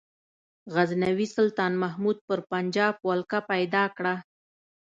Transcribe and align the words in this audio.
غزنوي 0.73 1.27
سلطان 1.37 1.71
محمود 1.83 2.17
پر 2.27 2.39
پنجاب 2.51 2.95
ولکه 3.09 3.39
پیدا 3.51 3.83
کړه. 3.97 4.15